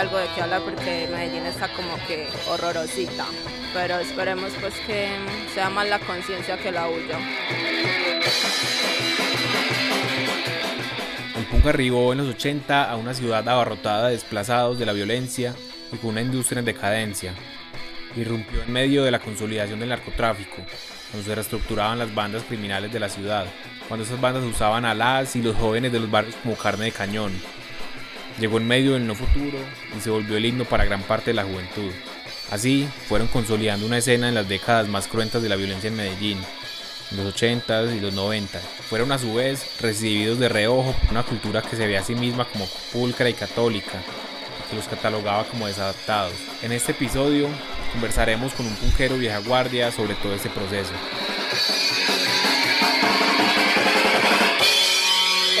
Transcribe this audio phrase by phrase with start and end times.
[0.00, 3.26] algo de qué hablar porque Medellín está como que horrorosita,
[3.74, 5.10] pero esperemos pues que
[5.52, 7.18] sea más la conciencia que la huya.
[11.36, 15.54] El punk arribó en los 80 a una ciudad abarrotada de desplazados de la violencia
[15.92, 17.34] y con una industria en decadencia.
[18.16, 20.56] Irrumpió en medio de la consolidación del narcotráfico,
[21.10, 23.44] cuando se reestructuraban las bandas criminales de la ciudad,
[23.86, 26.92] cuando esas bandas usaban a las y los jóvenes de los barrios como carne de
[26.92, 27.59] cañón.
[28.40, 29.58] Llegó en medio del no futuro
[29.94, 31.92] y se volvió el himno para gran parte de la juventud.
[32.50, 36.38] Así fueron consolidando una escena en las décadas más cruentas de la violencia en Medellín,
[37.10, 38.58] los 80s y los 90.
[38.88, 42.14] Fueron a su vez recibidos de reojo por una cultura que se ve a sí
[42.14, 44.02] misma como pulcra y católica,
[44.70, 46.32] que los catalogaba como desadaptados.
[46.62, 47.46] En este episodio
[47.92, 50.92] conversaremos con un punquero vieja guardia sobre todo este proceso.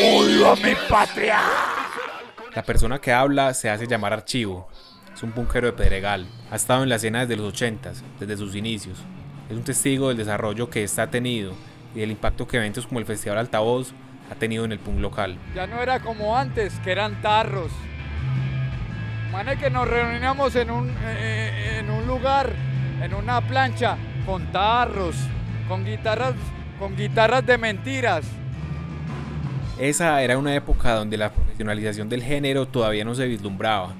[0.02, 1.79] ¡Odio a mi patria!
[2.54, 4.68] La persona que habla se hace llamar Archivo.
[5.14, 6.26] Es un punquero de Pedregal.
[6.50, 8.98] Ha estado en la escena desde los 80s, desde sus inicios.
[9.48, 11.52] Es un testigo del desarrollo que ésta ha tenido
[11.94, 13.92] y del impacto que eventos como el Festival Altavoz
[14.32, 15.38] ha tenido en el punk local.
[15.54, 17.70] Ya no era como antes, que eran tarros.
[19.30, 22.52] Mane que nos reuníamos en un, eh, en un lugar,
[23.00, 25.14] en una plancha, con tarros,
[25.68, 26.34] con guitarras,
[26.80, 28.24] con guitarras de mentiras.
[29.80, 33.94] Esa era una época donde la profesionalización del género todavía no se vislumbraba.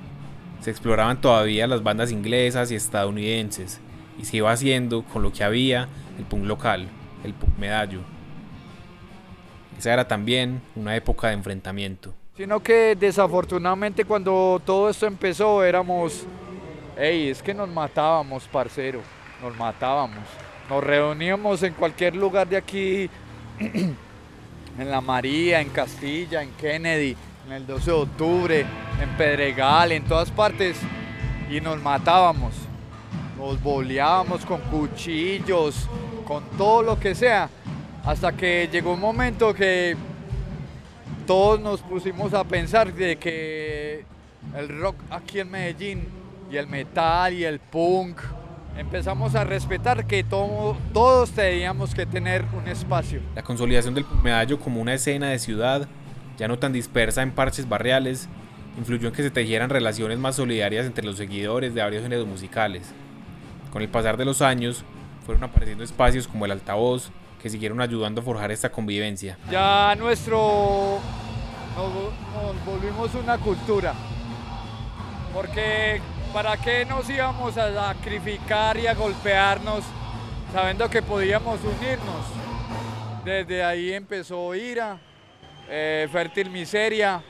[0.60, 3.80] Se exploraban todavía las bandas inglesas y estadounidenses,
[4.18, 6.86] y se iba haciendo con lo que había el punk local,
[7.24, 8.00] el punk medallo.
[9.78, 12.12] Esa era también una época de enfrentamiento.
[12.36, 16.26] Sino que desafortunadamente cuando todo esto empezó éramos,
[16.98, 19.00] hey, es que nos matábamos, parcero,
[19.40, 20.26] nos matábamos.
[20.68, 23.08] Nos reuníamos en cualquier lugar de aquí,
[24.78, 28.66] en La María, en Castilla, en Kennedy, en el 12 de octubre,
[29.00, 30.76] en Pedregal, en todas partes,
[31.50, 32.54] y nos matábamos.
[33.36, 35.88] Nos boleábamos con cuchillos,
[36.26, 37.48] con todo lo que sea,
[38.04, 39.96] hasta que llegó un momento que
[41.26, 44.04] todos nos pusimos a pensar de que
[44.56, 46.08] el rock aquí en Medellín
[46.50, 48.20] y el metal y el punk
[48.76, 53.20] empezamos a respetar que todos teníamos que tener un espacio.
[53.34, 55.88] La consolidación del medallo como una escena de ciudad,
[56.38, 58.28] ya no tan dispersa en parches barriales,
[58.78, 62.92] influyó en que se tejieran relaciones más solidarias entre los seguidores de varios géneros musicales.
[63.72, 64.84] Con el pasar de los años,
[65.24, 67.10] fueron apareciendo espacios como el altavoz,
[67.40, 69.38] que siguieron ayudando a forjar esta convivencia.
[69.50, 70.98] Ya nuestro...
[71.76, 73.94] nos, volvimos una cultura,
[75.32, 76.00] porque
[76.32, 79.84] ¿para qué nos íbamos a sacrificar y a golpearnos
[80.52, 82.26] sabiendo que podíamos unirnos?
[83.24, 84.98] Desde ahí empezó Ira,
[85.68, 87.22] eh, Fértil Miseria,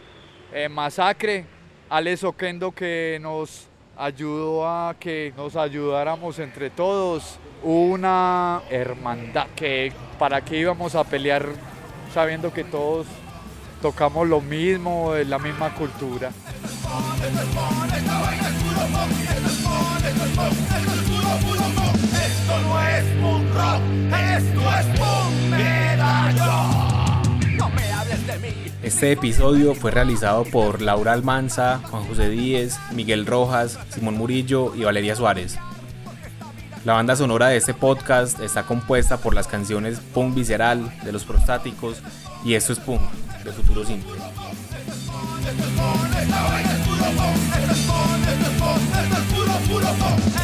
[0.52, 1.46] eh, Masacre,
[1.88, 7.38] Alex Oquendo que nos ayudó a que nos ayudáramos entre todos.
[7.62, 11.46] Una hermandad que para qué íbamos a pelear
[12.14, 13.06] sabiendo que todos
[13.82, 16.30] tocamos lo mismo, la misma cultura.
[28.82, 34.84] Este episodio fue realizado por Laura Almanza, Juan José Díez, Miguel Rojas, Simón Murillo y
[34.84, 35.58] Valeria Suárez.
[36.84, 41.24] La banda sonora de este podcast está compuesta por las canciones Punk Visceral de Los
[41.24, 42.02] Prostáticos
[42.44, 43.00] y Esto es Punk
[43.44, 44.12] de Futuro Simple.